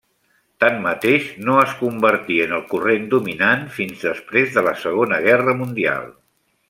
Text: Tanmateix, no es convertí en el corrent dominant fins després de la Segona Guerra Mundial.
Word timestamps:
Tanmateix, 0.61 1.27
no 1.49 1.57
es 1.63 1.75
convertí 1.81 2.37
en 2.45 2.55
el 2.59 2.63
corrent 2.71 3.05
dominant 3.13 3.67
fins 3.77 4.01
després 4.09 4.51
de 4.57 4.65
la 4.69 4.75
Segona 4.87 5.21
Guerra 5.29 5.57
Mundial. 5.61 6.11